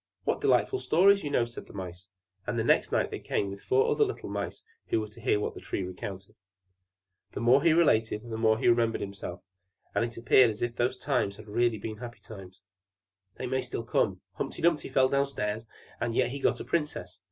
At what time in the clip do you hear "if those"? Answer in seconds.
10.63-10.97